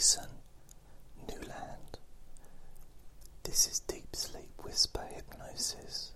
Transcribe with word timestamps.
Jason 0.00 0.30
Newland. 1.28 1.98
This 3.42 3.66
is 3.66 3.80
Deep 3.80 4.16
Sleep 4.16 4.48
Whisper 4.64 5.04
Hypnosis. 5.14 6.12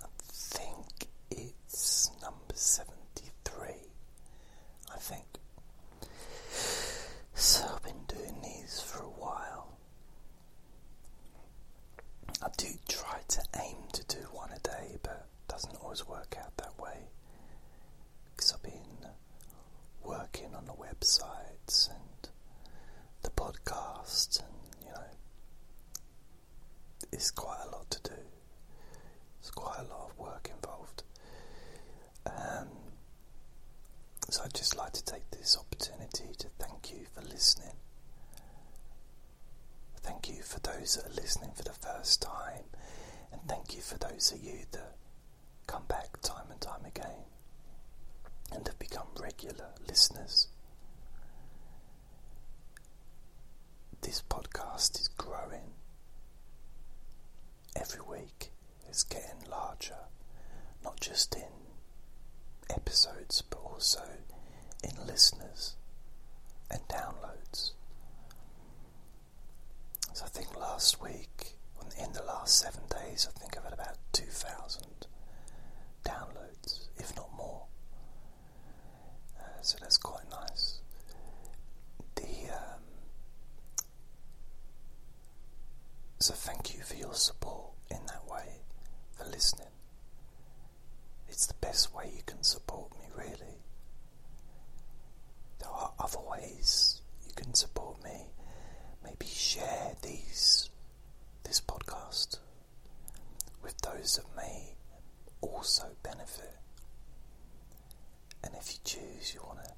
I 0.00 0.06
think 0.28 1.08
it's 1.32 2.12
number 2.22 2.54
73. 2.54 3.70
I 4.94 4.98
think. 4.98 5.24
So 7.34 7.64
I've 7.74 7.82
been 7.82 8.04
doing 8.06 8.40
these 8.40 8.80
for 8.80 9.02
a 9.02 9.08
while. 9.08 9.76
I 12.40 12.48
do 12.56 12.68
try 12.88 13.18
to 13.26 13.42
aim 13.60 13.78
to 13.94 14.04
do 14.06 14.20
one 14.32 14.50
a 14.54 14.60
day, 14.60 14.96
but 15.02 15.26
it 15.26 15.52
doesn't 15.52 15.74
always 15.82 16.06
work 16.06 16.36
out 16.40 16.56
that 16.58 16.78
way 16.78 16.98
because 18.36 18.52
I've 18.52 18.62
been 18.62 19.10
working 20.04 20.54
on 20.54 20.66
the 20.66 20.72
websites 21.00 21.88
and 21.88 22.28
the 23.22 23.30
podcast, 23.30 24.40
and 24.40 24.84
you 24.84 24.90
know, 24.92 25.02
it's 27.12 27.30
quite 27.30 27.60
a 27.66 27.70
lot 27.70 27.90
to 27.90 28.02
do. 28.02 28.16
There's 29.40 29.50
quite 29.50 29.78
a 29.78 29.82
lot 29.84 30.10
of 30.10 30.18
work 30.18 30.50
involved. 30.54 31.02
Um, 32.26 32.68
so 34.28 34.42
I'd 34.44 34.54
just 34.54 34.76
like 34.76 34.92
to 34.92 35.04
take 35.04 35.30
this 35.30 35.56
opportunity 35.58 36.34
to 36.38 36.48
thank 36.58 36.92
you 36.92 37.06
for 37.14 37.22
listening. 37.22 37.76
Thank 40.02 40.28
you 40.28 40.42
for 40.42 40.60
those 40.60 40.96
that 40.96 41.06
are 41.10 41.14
listening 41.14 41.50
for 41.54 41.62
the 41.62 41.72
first 41.72 42.20
time, 42.22 42.64
and 43.32 43.40
thank 43.48 43.74
you 43.74 43.80
for 43.80 43.96
those 43.98 44.32
of 44.32 44.42
you 44.42 44.60
that 44.72 44.96
come 45.66 45.84
back 45.88 46.20
time 46.22 46.50
and 46.50 46.60
time 46.60 46.84
again 46.84 47.24
and 48.52 48.66
have 48.66 48.78
become 48.78 49.06
regular 49.18 49.68
listeners. 49.88 50.48
This 54.10 54.24
podcast 54.28 55.00
is 55.00 55.06
growing 55.06 55.70
every 57.76 58.00
week, 58.00 58.50
it's 58.88 59.04
getting 59.04 59.48
larger, 59.48 60.08
not 60.82 60.98
just 60.98 61.36
in 61.36 61.52
episodes 62.68 63.40
but 63.48 63.58
also 63.58 64.02
in 64.82 65.06
listeners 65.06 65.76
and 66.72 66.80
downloads. 66.88 67.70
So 70.12 70.24
I 70.24 70.28
think 70.28 70.56
last 70.58 71.00
week, 71.00 71.56
in 72.02 72.12
the 72.12 72.24
last 72.24 72.58
seven 72.58 72.82
days, 72.90 73.28
I 73.28 73.38
think 73.38 73.56
I've 73.56 73.64
had 73.64 73.72
about 73.74 73.96
2,000 74.12 75.06
downloads, 76.04 76.88
if 76.98 77.14
not 77.16 77.28
more. 77.36 77.62
Uh, 79.38 79.62
so 79.62 79.78
that's 79.80 79.98
quite 79.98 80.28
nice. 80.30 80.80
The 82.16 82.52
um, 82.52 82.80
so 86.20 86.34
thank 86.34 86.74
you 86.74 86.82
for 86.82 86.94
your 86.94 87.14
support 87.14 87.72
in 87.90 87.98
that 88.06 88.28
way, 88.30 88.60
for 89.16 89.24
listening. 89.24 89.68
It's 91.28 91.46
the 91.46 91.54
best 91.54 91.94
way 91.94 92.10
you 92.14 92.22
can 92.26 92.42
support 92.42 92.90
me, 92.98 93.06
really. 93.16 93.62
There 95.60 95.70
are 95.70 95.92
other 95.98 96.18
ways 96.30 97.00
you 97.26 97.32
can 97.34 97.54
support 97.54 98.02
me. 98.04 98.26
Maybe 99.02 99.26
share 99.26 99.94
these 100.02 100.68
this 101.44 101.60
podcast 101.60 102.38
with 103.62 103.78
those 103.78 104.16
that 104.16 104.36
may 104.36 104.74
also 105.40 105.84
benefit. 106.02 106.56
And 108.44 108.54
if 108.58 108.72
you 108.72 108.78
choose, 108.84 109.34
you 109.34 109.40
want 109.42 109.64
to 109.64 109.72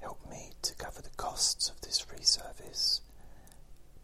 help 0.00 0.18
me 0.28 0.52
to 0.62 0.74
cover 0.76 1.02
the 1.02 1.10
costs 1.16 1.68
of 1.68 1.80
this 1.82 1.98
free 1.98 2.22
service, 2.24 3.02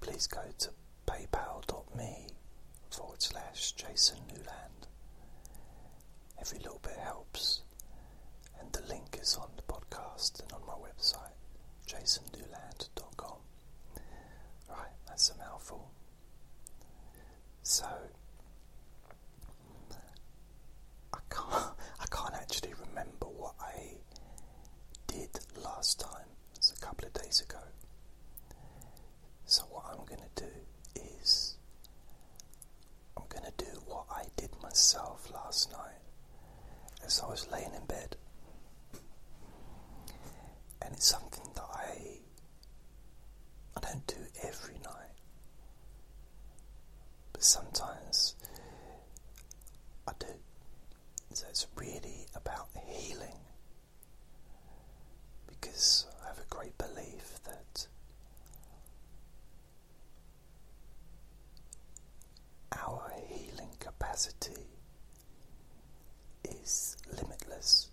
please 0.01 0.27
go 0.27 0.43
to 0.59 0.71
paypal.me 1.07 2.27
forward 2.91 3.23
slash 3.23 3.73
Jason 3.73 4.19
Newland. 4.29 4.87
Every 6.41 6.59
little 6.59 6.81
bit 6.83 6.97
helps, 6.99 7.63
and 8.61 8.73
the 8.73 8.83
link 8.89 9.19
is 9.21 9.37
on 9.37 9.49
the 9.57 9.63
podcast 9.63 10.41
and 10.43 10.53
on 10.53 10.61
my 10.67 10.75
website, 10.75 11.35
jasonnewland.com. 11.89 13.39
Right, 14.69 14.93
that's 15.07 15.31
a 15.31 15.39
mouthful. 15.39 15.91
So, 17.63 17.87
I 21.13 21.19
can't, 21.31 21.53
I 22.01 22.07
can't 22.11 22.35
actually 22.35 22.75
remember 22.89 23.27
what 23.27 23.55
I 23.61 23.95
did 25.07 25.31
last 25.63 26.01
time. 26.01 26.27
It's 26.55 26.73
a 26.73 26.81
couple 26.85 27.07
of 27.07 27.13
days 27.15 27.41
ago. 27.41 27.59
So, 29.47 29.63
what 29.71 29.85
I'm 29.91 30.05
going 30.07 30.21
to 30.35 30.43
do 30.45 30.51
is 31.23 31.57
I'm 33.17 33.25
going 33.29 33.45
to 33.45 33.65
do 33.65 33.71
what 33.87 34.05
I 34.11 34.25
did 34.37 34.51
myself 34.77 35.31
last 35.33 35.73
night 35.73 36.03
as 37.03 37.23
I 37.25 37.31
was 37.31 37.49
laying 37.51 37.73
in 37.73 37.87
bed. 37.87 38.15
And 40.83 40.93
it's 40.93 41.07
something 41.07 41.47
that 41.55 41.65
I 41.73 42.19
I 43.75 43.81
don't 43.81 44.07
do 44.07 44.17
every 44.43 44.75
night. 44.85 45.17
But 47.33 47.43
sometimes 47.43 48.35
I 50.07 50.13
do. 50.19 50.27
So 51.33 51.47
it's 51.49 51.67
really 51.77 52.27
about 52.35 52.69
healing. 52.87 53.41
Because 55.47 56.07
I 56.23 56.29
have 56.29 56.39
a 56.39 56.55
great 56.55 56.77
belief 56.77 57.39
that 57.47 57.87
our 62.73 63.11
healing 63.29 63.71
capacity 63.81 64.67
is 66.45 66.97
limitless. 67.17 67.91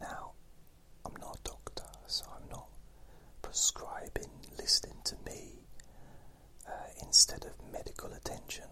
Now, 0.00 0.32
I'm 1.04 1.12
not 1.20 1.38
a 1.38 1.42
doctor, 1.48 1.84
so 2.06 2.24
I'm 2.34 2.48
not 2.50 2.68
prescribing 3.42 4.30
listening 4.58 4.96
to 5.04 5.16
me 5.26 5.60
uh, 6.66 6.70
instead 7.02 7.44
of 7.44 7.52
medical 7.72 8.12
attention. 8.12 8.64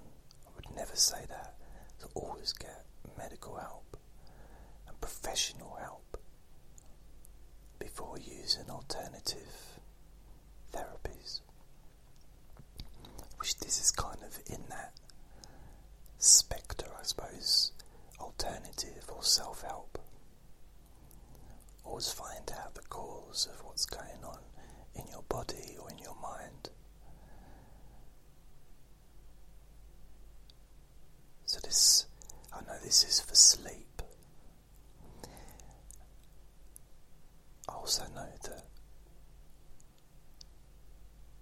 I 0.46 0.50
would 0.56 0.76
never 0.76 0.96
say 0.96 1.24
that. 1.28 1.54
To 2.00 2.06
always 2.14 2.52
get 2.52 2.84
medical 3.18 3.56
help 3.56 3.96
and 4.86 4.98
professional 5.00 5.76
help 5.80 6.16
before 7.78 8.16
using 8.18 8.70
alternative 8.70 9.80
therapies. 10.72 11.40
Which 13.38 13.56
this 13.58 13.80
is 13.80 13.90
kind 13.90 14.18
of 14.24 14.38
in 14.46 14.62
that 14.70 14.92
spectre, 16.18 16.88
I 16.98 17.02
suppose, 17.02 17.72
alternative 18.20 19.04
or 19.14 19.22
self 19.22 19.62
help. 19.62 19.98
Always 21.84 22.12
find 22.12 22.50
out 22.62 22.74
the 22.74 22.82
cause 22.82 23.48
of 23.52 23.64
what's 23.64 23.86
going 23.86 24.22
on 24.24 24.38
in 24.94 25.06
your 25.10 25.22
body 25.28 25.76
or 25.80 25.90
in 25.90 25.98
your 25.98 26.16
mind. 26.20 26.70
So, 31.46 31.58
this, 31.64 32.06
this 32.82 33.04
is 33.04 33.20
for 33.20 33.34
sleep. 33.34 34.02
I 37.68 37.72
also 37.72 38.04
know 38.14 38.28
that 38.44 38.64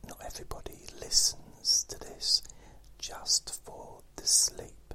not 0.09 0.19
everybody 0.25 0.79
listens 1.01 1.85
to 1.89 1.99
this 1.99 2.43
just 2.99 3.61
for 3.65 4.01
the 4.17 4.27
sleep 4.27 4.86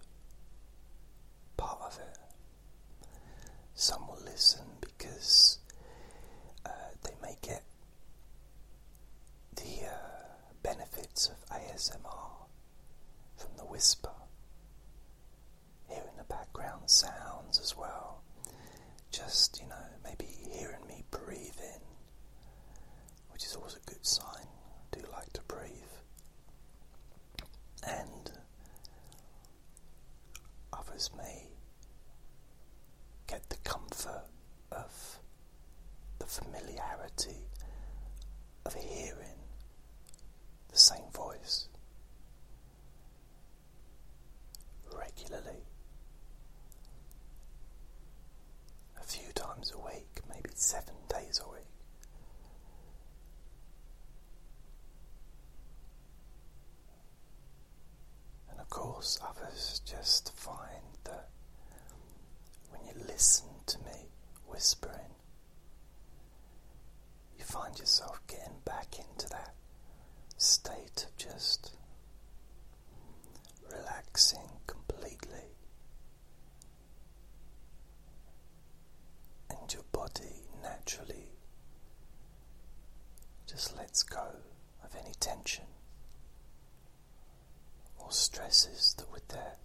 with 89.12 89.28
that. 89.30 89.61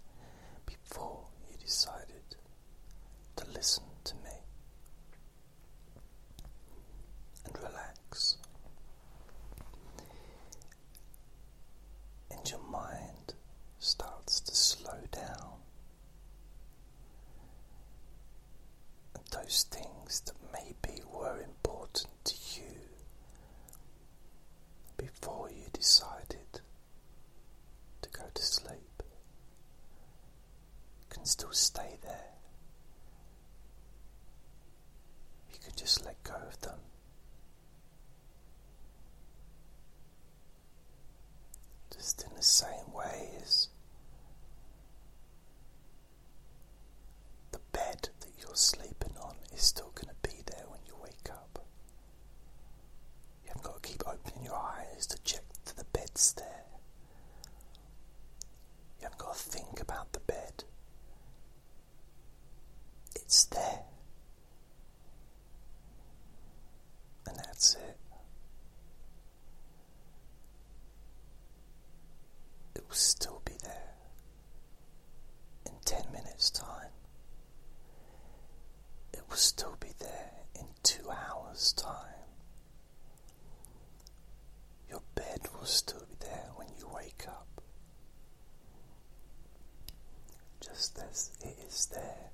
just 90.87 90.99
as 91.09 91.31
it 91.43 91.57
is 91.67 91.87
there 91.87 92.29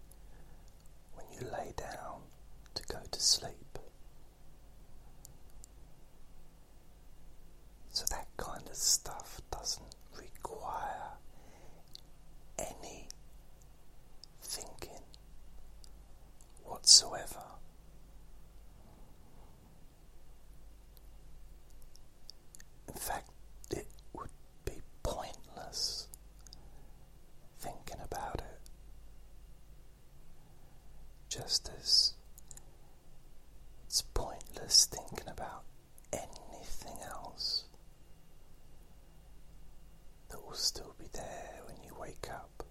when 1.15 1.25
you 1.31 1.39
lay 1.51 1.73
down 1.75 2.21
to 2.75 2.83
go 2.83 2.99
to 3.11 3.19
sleep. 3.19 3.79
So 7.91 8.05
that 8.09 8.27
kind 8.37 8.67
of 8.67 8.75
stuff 8.75 9.41
doesn't 9.51 9.95
require 10.17 11.13
any 12.59 13.07
thinking 14.41 15.03
whatsoever. 16.63 17.52
will 40.53 40.59
still 40.59 40.93
be 40.99 41.07
there 41.13 41.61
when 41.65 41.75
you 41.83 41.95
wake 41.99 42.27
up. 42.29 42.62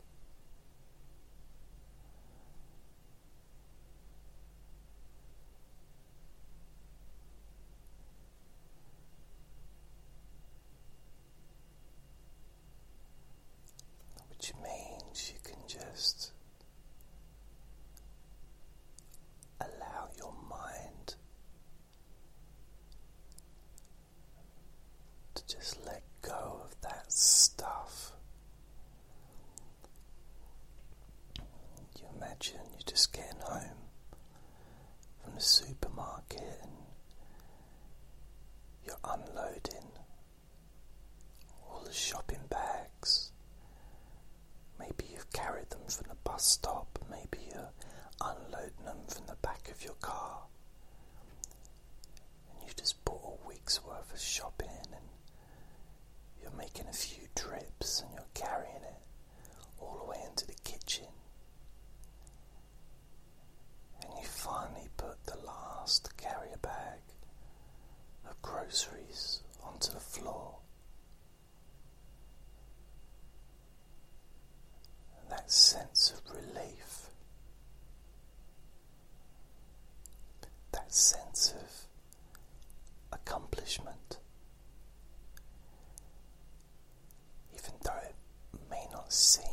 sim. 89.13 89.52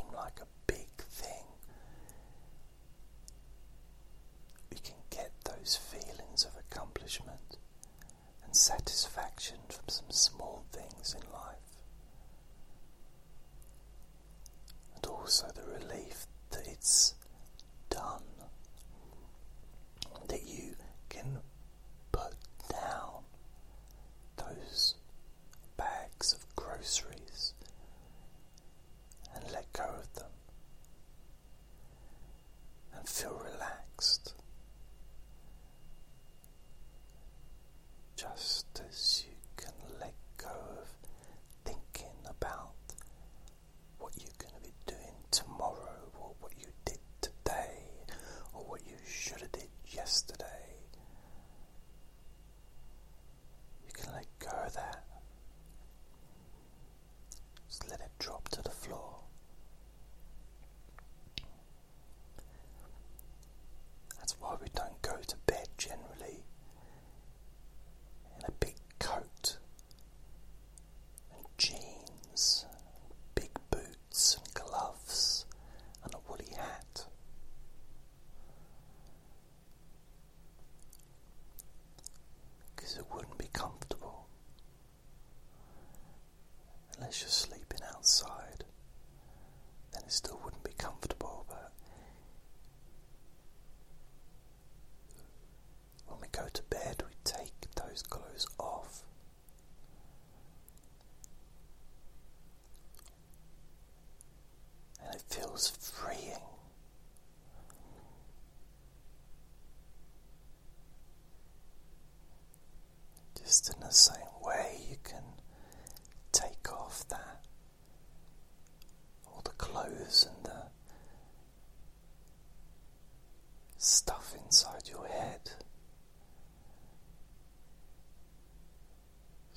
tenaciously. 87.09 87.58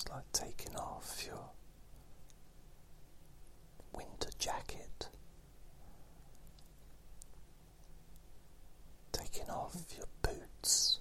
It's 0.03 0.11
like 0.11 0.33
taking 0.33 0.75
off 0.75 1.23
your 1.25 1.51
winter 3.95 4.31
jacket, 4.37 5.09
taking 9.13 9.49
off 9.49 9.77
your 9.97 10.07
boots, 10.23 10.99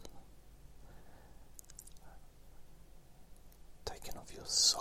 taking 3.86 4.15
off 4.17 4.31
your 4.36 4.46
socks. 4.46 4.81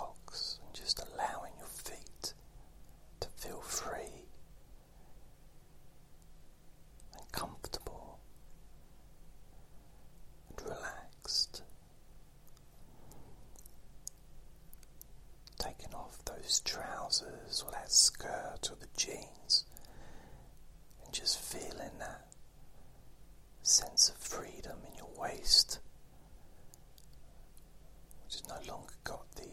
no 28.65 28.73
longer 28.73 28.93
got 29.03 29.31
the 29.35 29.49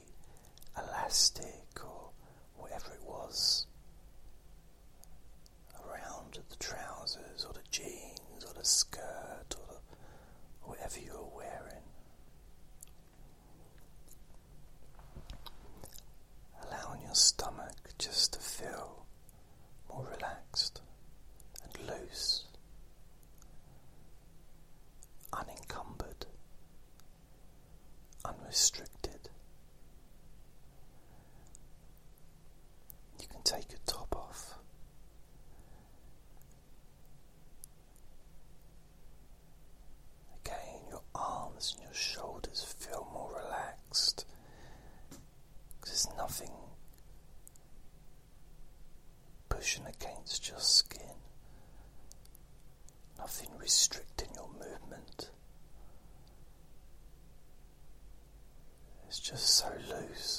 elastic 0.76 1.84
or 1.84 2.10
whatever 2.56 2.92
it 2.92 3.02
was 3.06 3.66
around 5.84 6.38
the 6.48 6.56
trousers 6.56 7.44
or 7.46 7.52
the 7.52 7.60
jeans 7.70 8.44
or 8.46 8.52
the 8.54 8.64
skirt 8.64 9.54
or 9.56 9.74
the, 9.74 9.80
whatever 10.62 10.98
you 11.00 11.12
were 11.34 11.37
shoulders 41.98 42.64
feel 42.78 43.08
more 43.12 43.30
relaxed 43.44 44.24
because 45.80 46.04
there's 46.04 46.16
nothing 46.16 46.50
pushing 49.48 49.84
against 49.86 50.48
your 50.48 50.60
skin, 50.60 51.16
nothing 53.18 53.48
restricting 53.58 54.28
your 54.34 54.48
movement. 54.52 55.30
It's 59.08 59.18
just 59.18 59.48
so 59.48 59.68
loose. 59.90 60.37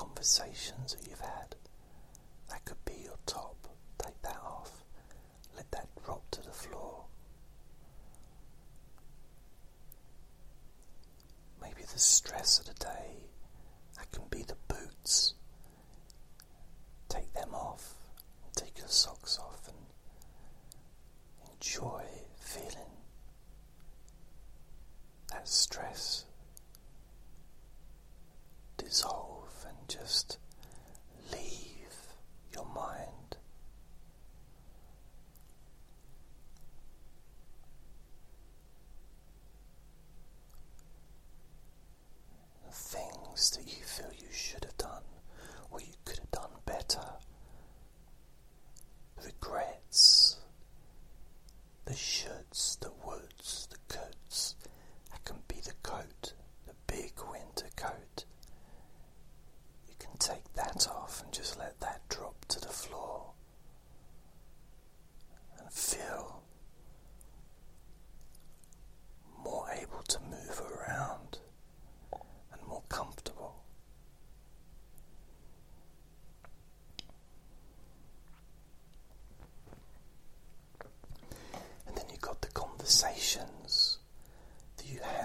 conversations 0.00 0.94
that 0.94 1.06
you've 1.06 1.20
had. 1.20 1.54
That 2.48 2.64
could 2.64 2.82
be 2.86 3.02
your 3.04 3.18
top. 3.26 3.68
Take 3.98 4.20
that 4.22 4.38
off. 4.42 4.82
Let 5.54 5.70
that 5.72 5.88
drop 6.02 6.22
to 6.30 6.42
the 6.42 6.50
floor. 6.50 7.04
Maybe 11.60 11.82
the 11.82 11.98
stress 11.98 12.60
of 12.60 12.66
the 12.66 12.74
day 12.82 13.28
that 43.48 43.66
you 43.66 43.82
feel 43.82 44.10
you 44.20 44.28
should 44.30 44.59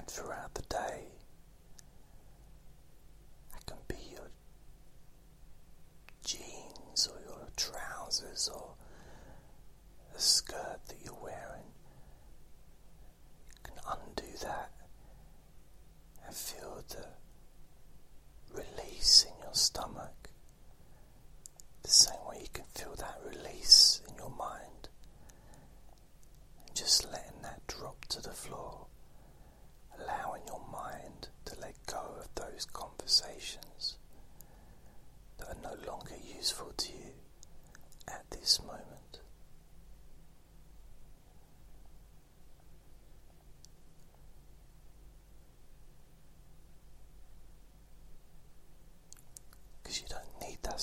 throughout 0.07 0.53
the 0.55 0.64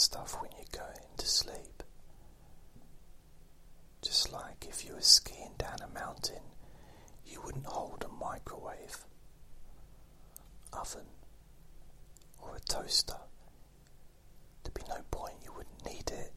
stuff 0.02 0.37
when 0.40 0.50
you're 0.56 0.80
going 0.82 1.06
to 1.16 1.26
sleep. 1.26 1.82
Just 4.02 4.32
like 4.32 4.66
if 4.68 4.85
you 4.85 4.94
were 4.94 5.00
skiing 5.00 5.52
down 5.59 5.76
a 5.80 5.94
mountain, 5.94 6.42
you 7.25 7.40
wouldn't 7.44 7.66
hold 7.66 8.04
a 8.04 8.09
microwave, 8.25 8.99
oven, 10.73 11.06
or 12.42 12.56
a 12.56 12.61
toaster. 12.61 13.14
There'd 14.64 14.75
be 14.75 14.82
no 14.88 15.02
point, 15.12 15.37
you 15.44 15.52
wouldn't 15.52 15.85
need 15.87 16.11
it, 16.11 16.32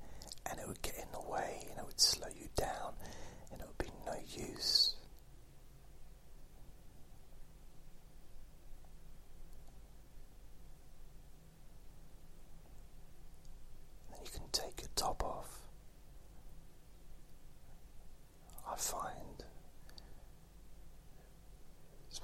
and 0.49 0.59
it 0.59 0.67
would 0.67 0.81
get 0.83 0.95
in 0.95 1.11
the 1.11 1.27
way, 1.27 1.65
and 1.69 1.79
it 1.79 1.85
would 1.85 1.99
slow 1.99 2.27
you 2.39 2.47
down, 2.55 2.93
and 3.51 3.61
it 3.61 3.67
would 3.67 3.79
be 3.79 3.91
no 4.05 4.13
use. 4.47 4.84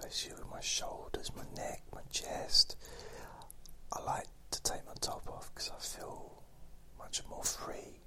especially 0.03 0.34
with 0.41 0.51
my 0.51 0.60
shoulders, 0.62 1.31
my 1.36 1.43
neck, 1.55 1.84
my 1.93 2.01
chest. 2.12 2.75
I 3.93 4.01
like 4.03 4.27
to 4.51 4.62
take 4.63 4.86
my 4.86 4.93
top 5.00 5.28
off 5.30 5.52
because 5.54 5.71
I 5.76 5.80
feel 5.80 6.43
much 6.97 7.21
more 7.30 7.43
free, 7.43 7.99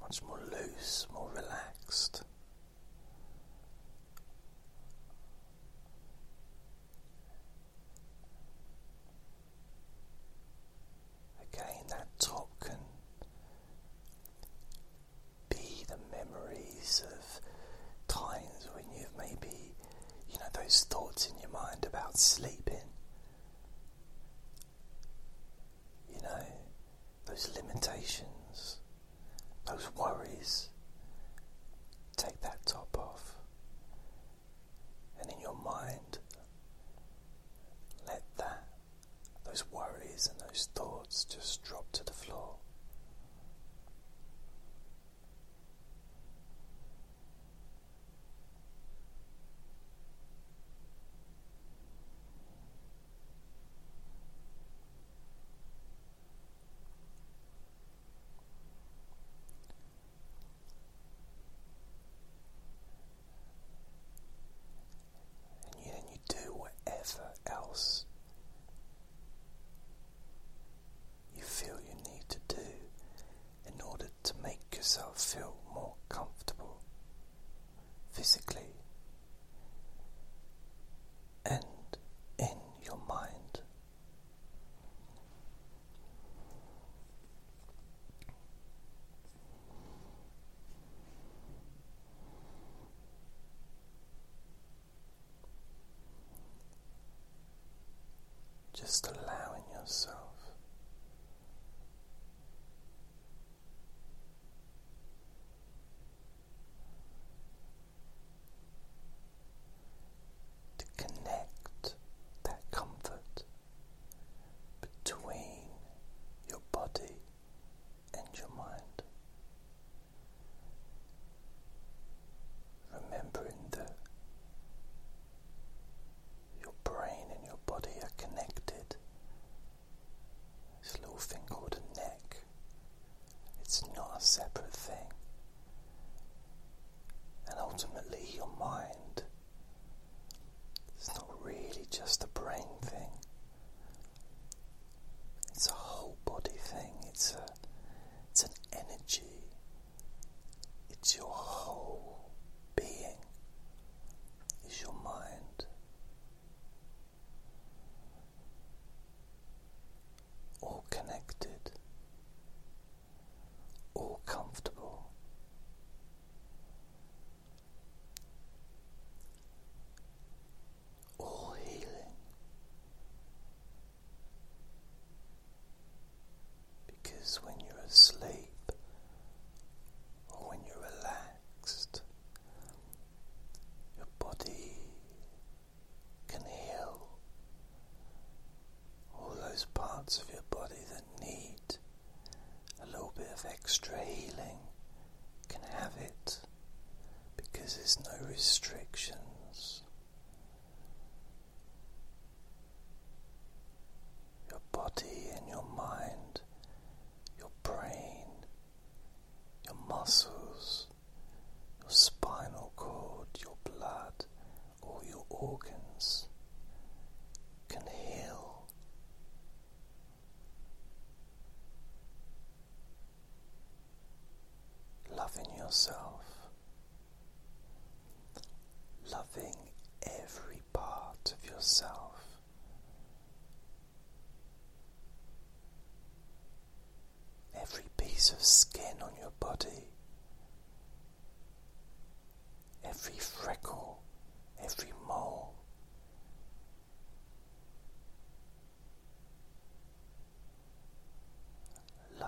much 0.00 0.22
more 0.22 0.40
loose, 0.50 1.06
more 1.12 1.30
relaxed. 1.34 2.22
physically. 78.20 78.79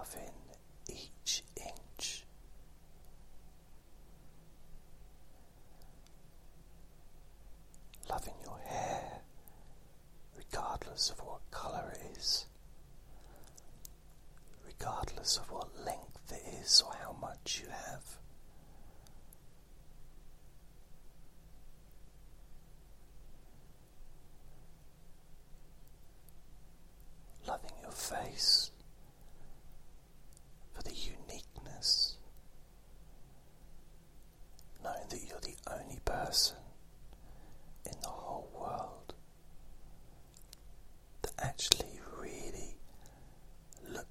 Nothing. 0.03 0.42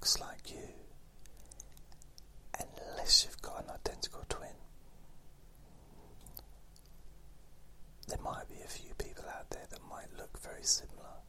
looks 0.02 0.18
like 0.18 0.50
you, 0.50 0.68
unless 2.58 3.24
you've 3.24 3.40
got 3.40 3.62
an 3.62 3.70
identical 3.70 4.24
twin. 4.28 4.48
There 8.08 8.18
might 8.20 8.48
be 8.48 8.56
a 8.64 8.68
few 8.68 8.94
people 8.98 9.22
out 9.28 9.48
there 9.50 9.62
that 9.70 9.78
might 9.88 10.08
look 10.18 10.40
very 10.42 10.64
similar, 10.64 11.20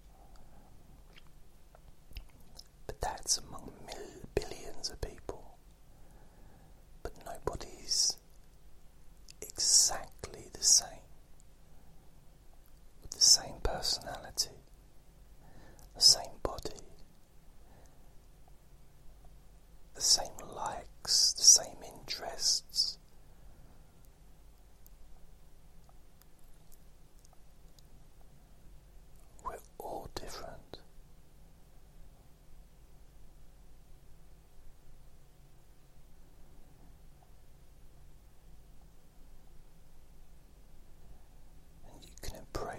but 2.88 3.00
that's 3.00 3.38
among 3.38 3.74
mil- 3.86 4.28
billions 4.34 4.90
of 4.90 5.00
people. 5.02 5.13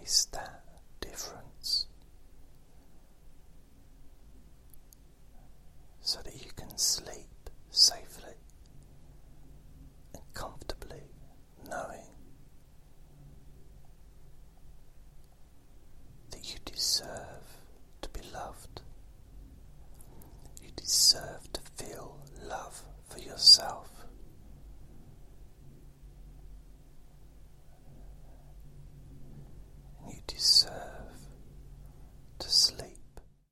está. 0.04 0.43